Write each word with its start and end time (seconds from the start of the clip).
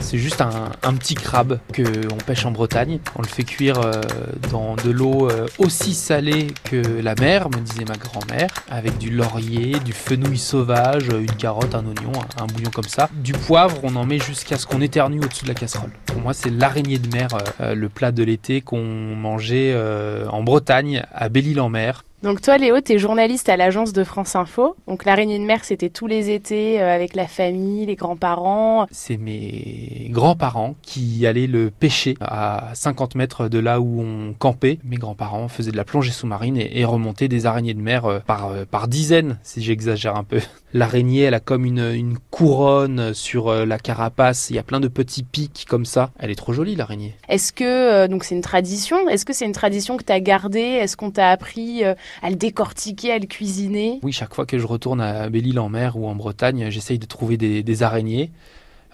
C'est 0.00 0.16
juste 0.16 0.40
un, 0.40 0.70
un 0.82 0.94
petit 0.94 1.14
crabe 1.14 1.58
qu'on 1.74 2.16
pêche 2.16 2.46
en 2.46 2.50
Bretagne. 2.50 2.98
On 3.16 3.20
le 3.20 3.28
fait 3.28 3.42
cuire 3.42 3.80
euh, 3.80 4.00
dans 4.50 4.74
de 4.76 4.90
l'eau 4.90 5.28
euh, 5.28 5.46
aussi 5.58 5.92
salée 5.92 6.46
que 6.64 6.76
la 7.02 7.14
mer, 7.14 7.50
me 7.50 7.60
disait 7.60 7.84
ma 7.84 7.96
grand-mère, 7.96 8.48
avec 8.70 8.96
du 8.96 9.10
laurier, 9.10 9.78
du 9.80 9.92
fenouil 9.92 10.38
sauvage, 10.38 11.08
une 11.08 11.36
carotte, 11.36 11.74
un 11.74 11.84
oignon, 11.84 12.12
un, 12.40 12.46
bouillon 12.46 12.70
comme 12.70 12.88
ça. 12.88 13.10
Du 13.12 13.32
poivre, 13.32 13.78
on 13.82 13.96
en 13.96 14.06
met 14.06 14.18
jusqu'à 14.18 14.56
ce 14.56 14.66
qu'on 14.66 14.80
éternue 14.80 15.18
au-dessus 15.18 15.44
de 15.44 15.48
la 15.48 15.54
casserole. 15.54 15.90
Pour 16.06 16.20
moi, 16.20 16.32
c'est 16.32 16.50
l'araignée 16.50 16.98
de 16.98 17.14
mer, 17.14 17.28
euh, 17.60 17.74
le 17.74 17.88
plat 17.90 18.12
de 18.12 18.22
l'été 18.22 18.62
qu'on 18.62 18.82
mangeait 19.16 19.76
en 20.30 20.42
Bretagne, 20.42 21.02
à 21.12 21.28
Belle-Île-en-Mer. 21.28 22.04
Donc 22.24 22.40
toi 22.40 22.56
Léo, 22.56 22.80
t'es 22.80 22.98
journaliste 22.98 23.50
à 23.50 23.58
l'agence 23.58 23.92
de 23.92 24.02
France 24.02 24.34
Info. 24.34 24.76
Donc 24.88 25.04
l'araignée 25.04 25.38
de 25.38 25.44
mer, 25.44 25.62
c'était 25.62 25.90
tous 25.90 26.06
les 26.06 26.30
étés 26.30 26.80
euh, 26.80 26.94
avec 26.94 27.14
la 27.14 27.26
famille, 27.26 27.84
les 27.84 27.96
grands-parents. 27.96 28.86
C'est 28.90 29.18
mes 29.18 30.08
grands-parents 30.08 30.74
qui 30.80 31.26
allaient 31.26 31.46
le 31.46 31.70
pêcher 31.70 32.16
à 32.22 32.70
50 32.72 33.14
mètres 33.14 33.48
de 33.48 33.58
là 33.58 33.78
où 33.78 34.00
on 34.00 34.32
campait. 34.32 34.78
Mes 34.84 34.96
grands-parents 34.96 35.48
faisaient 35.48 35.70
de 35.70 35.76
la 35.76 35.84
plongée 35.84 36.12
sous-marine 36.12 36.56
et, 36.56 36.86
remontaient 36.86 37.28
des 37.28 37.44
araignées 37.44 37.74
de 37.74 37.82
mer 37.82 38.06
euh, 38.06 38.20
par, 38.20 38.46
euh, 38.46 38.64
par 38.64 38.88
dizaines, 38.88 39.38
si 39.42 39.62
j'exagère 39.62 40.16
un 40.16 40.24
peu. 40.24 40.40
L'araignée, 40.72 41.24
elle 41.24 41.34
a 41.34 41.40
comme 41.40 41.66
une 41.66 42.16
couronne 42.34 43.14
sur 43.14 43.46
euh, 43.46 43.64
la 43.64 43.78
carapace. 43.78 44.50
Il 44.50 44.56
y 44.56 44.58
a 44.58 44.64
plein 44.64 44.80
de 44.80 44.88
petits 44.88 45.22
pics 45.22 45.66
comme 45.68 45.84
ça. 45.84 46.10
Elle 46.18 46.32
est 46.32 46.34
trop 46.34 46.52
jolie, 46.52 46.74
l'araignée. 46.74 47.14
Est-ce 47.28 47.52
que 47.52 47.62
euh, 47.62 48.08
donc 48.08 48.24
c'est 48.24 48.34
une 48.34 48.40
tradition 48.40 49.08
Est-ce 49.08 49.24
que 49.24 49.32
c'est 49.32 49.44
une 49.44 49.52
tradition 49.52 49.96
que 49.96 50.02
t'as 50.02 50.18
gardée? 50.18 50.58
Est-ce 50.58 50.96
qu'on 50.96 51.12
t'a 51.12 51.30
appris 51.30 51.84
euh, 51.84 51.94
à 52.22 52.30
le 52.30 52.34
décortiquer, 52.34 53.12
à 53.12 53.20
le 53.20 53.26
cuisiner? 53.26 54.00
Oui, 54.02 54.10
chaque 54.10 54.34
fois 54.34 54.46
que 54.46 54.58
je 54.58 54.66
retourne 54.66 55.00
à 55.00 55.28
Belle-Île-en-Mer 55.30 55.96
ou 55.96 56.08
en 56.08 56.16
Bretagne, 56.16 56.70
j'essaye 56.70 56.98
de 56.98 57.06
trouver 57.06 57.36
des, 57.36 57.62
des 57.62 57.82
araignées. 57.84 58.32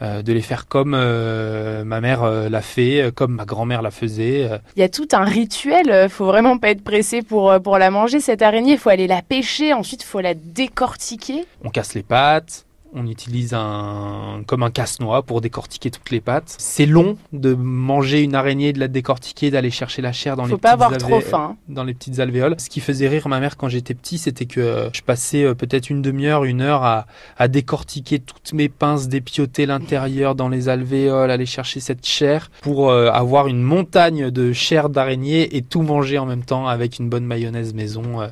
euh, 0.03 0.23
de 0.23 0.33
les 0.35 0.43
faire 0.43 0.67
comme 0.67 0.95
euh, 0.95 1.83
ma 1.85 2.01
mère 2.03 2.25
euh, 2.25 2.51
l'a 2.51 2.63
fait, 2.63 3.11
comme 3.15 3.33
ma 3.33 3.47
grand-mère 3.47 3.81
la 3.81 3.91
faisait. 3.91 4.51
Il 4.77 4.81
y 4.81 4.83
a 4.83 4.89
tout 4.91 5.09
un 5.13 5.25
rituel. 5.25 6.11
Faut 6.11 6.27
vraiment 6.27 6.59
pas 6.59 6.71
être 6.71 6.85
pressé 6.85 7.23
pour 7.23 7.55
pour 7.63 7.79
la 7.79 7.91
manger 7.91 8.21
cette 8.21 8.43
araignée. 8.43 8.73
Il 8.73 8.79
faut 8.79 8.91
aller 8.91 9.07
la 9.07 9.23
pêcher. 9.23 9.73
Ensuite, 9.73 10.03
il 10.03 10.07
faut 10.07 10.21
la 10.21 10.35
décortiquer. 10.35 11.47
On 11.65 11.71
casse 11.71 11.95
les 11.95 12.03
pattes, 12.03 12.67
on 12.93 13.07
utilise 13.07 13.55
un 13.55 14.43
comme 14.47 14.63
un 14.63 14.71
casse-noix 14.71 15.23
pour 15.23 15.41
décortiquer 15.41 15.91
toutes 15.91 16.11
les 16.11 16.21
pattes. 16.21 16.57
C'est 16.59 16.87
long 16.87 17.17
de 17.33 17.55
manger 17.55 18.23
une 18.23 18.35
araignée, 18.35 18.73
de 18.73 18.81
la 18.81 18.89
décortiquer, 18.89 19.51
d'aller 19.51 19.71
chercher 19.71 20.03
la 20.03 20.13
chair 20.13 20.37
dans 20.37 20.45
Faut 20.45 20.57
les 20.57 20.61
pas 20.61 20.77
petites 20.77 20.83
avoir 20.85 20.99
trop 20.99 21.21
faim. 21.21 21.57
dans 21.69 21.85
les 21.85 21.95
petites 21.95 22.19
alvéoles. 22.19 22.57
Ce 22.59 22.69
qui 22.69 22.81
faisait 22.81 23.09
rire 23.09 23.29
ma 23.29 23.41
mère 23.41 23.57
quand 23.57 23.69
j'étais 23.69 23.95
petit, 23.95 24.19
c'était 24.19 24.47
que 24.47 24.61
euh, 24.61 24.91
je 24.93 25.03
passais 25.03 25.45
euh, 25.45 25.55
peut-être 25.55 25.91
une 25.91 26.03
demi-heure, 26.03 26.45
une 26.45 26.61
heure 26.63 26.83
à, 26.85 27.07
à 27.39 27.49
décortiquer 27.49 28.19
toutes 28.19 28.53
mes 28.53 28.69
pinces, 28.69 29.09
dépioter 29.09 29.67
l'intérieur 29.67 30.35
dans 30.35 30.49
les 30.49 30.69
alvéoles, 30.69 31.31
aller 31.31 31.47
chercher 31.47 31.81
cette 31.81 32.05
chair 32.07 32.51
pour 32.63 32.91
euh, 32.91 33.09
avoir 33.11 33.47
une 33.47 33.63
montagne 33.63 34.31
de 34.31 34.53
chair 34.53 34.89
d'araignée 34.89 35.57
et 35.57 35.63
tout 35.63 35.83
manger 35.83 36.19
en 36.19 36.27
même 36.27 36.45
temps 36.45 36.67
avec 36.67 36.99
une 36.99 37.09
bonne 37.09 37.25
mayonnaise 37.25 37.75
maison. 37.75 38.21
Euh, 38.21 38.29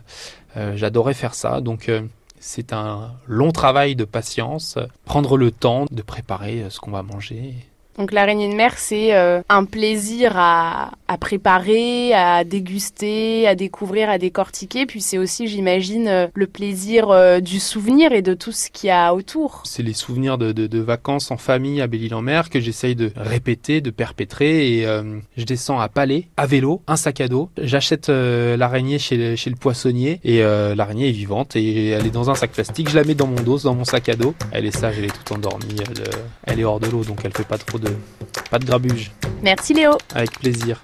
euh, 0.57 0.73
J'adorais 0.77 1.15
faire 1.15 1.35
ça, 1.35 1.61
donc 1.61 1.91
c'est 2.41 2.73
un 2.73 3.13
long 3.27 3.53
travail 3.53 3.97
de 3.97 4.05
patience, 4.05 4.79
prendre 5.05 5.37
le 5.37 5.51
temps 5.51 5.87
de 5.91 6.03
préparer 6.03 6.63
euh, 6.63 6.71
ce 6.71 6.81
qu'on 6.81 6.91
va 6.91 7.03
manger. 7.03 7.55
Donc 7.99 8.13
l'araignée 8.13 8.49
de 8.49 8.55
mer, 8.55 8.75
c'est 8.77 9.17
euh, 9.17 9.43
un 9.49 9.65
plaisir 9.65 10.35
à, 10.37 10.93
préparer, 11.19 12.15
à 12.15 12.45
déguster, 12.45 13.49
à 13.49 13.57
découvrir, 13.57 14.09
à 14.09 14.19
décortiquer. 14.19 14.87
Puis 14.87 15.01
c'est 15.01 15.19
aussi, 15.19 15.49
j'imagine, 15.49 16.07
euh, 16.07 16.27
le 16.33 16.47
plaisir 16.47 17.11
euh, 17.11 17.41
du 17.41 17.59
souvenir 17.59 18.13
et 18.13 18.23
de 18.23 18.35
tout 18.35 18.53
ce 18.53 18.71
qu'il 18.71 18.87
y 18.87 18.91
a 18.93 19.13
autour. 19.13 19.63
C'est 19.65 19.83
les 19.83 19.95
souvenirs 19.95 20.39
de, 20.39 20.79
vacances 20.79 21.33
en 21.33 21.37
famille 21.37 21.81
à 21.81 21.89
Belle-Île-en-Mer 21.89 22.51
que 22.51 22.61
j'essaye 22.61 22.95
de 22.95 23.11
répéter, 23.17 23.81
de 23.81 23.91
perpétrer. 23.91 24.79
Et 24.79 24.87
je 25.37 25.45
descends 25.45 25.81
à 25.81 25.89
Palais, 25.89 26.29
à 26.37 26.47
vélo, 26.47 26.83
un 26.87 26.97
sac 26.97 27.21
à 27.21 27.27
dos. 27.27 27.51
J'achète 27.61 28.09
l'araignée 28.09 29.01
chez 29.01 29.17
le, 29.17 29.57
poissonnier 29.57 30.21
et 30.23 30.41
l'araignée 30.41 31.09
est 31.09 31.13
vivante 31.13 31.57
et 31.57 31.89
elle 31.89 32.07
est 32.07 32.11
dans 32.11 32.31
un 32.31 32.37
sac 32.37 32.53
plastique. 32.53 32.89
Je 32.89 32.95
la 32.95 33.03
mets 33.03 33.15
dans 33.15 33.27
mon 33.27 33.43
dos, 33.43 33.59
dans 33.59 33.75
mon 33.75 33.85
sac 33.85 34.09
à 34.09 34.15
dos. 34.15 34.35
Elle 34.53 34.67
est 34.67 34.77
sage, 34.77 34.95
elle 34.99 35.07
est 35.07 35.09
toute 35.15 35.33
endormie. 35.33 35.77
Elle, 35.81 36.05
elle 36.45 36.61
est 36.61 36.65
hors 36.65 36.79
de 36.79 36.87
l'eau 36.87 37.03
donc 37.03 37.21
elle 37.25 37.33
fait 37.33 37.47
pas 37.47 37.59
trop 37.59 37.79
de 37.79 37.88
pas 38.51 38.59
de 38.59 38.67
grabuge. 38.67 39.11
Merci 39.43 39.75
Léo 39.75 39.93
Avec 40.15 40.39
plaisir. 40.39 40.83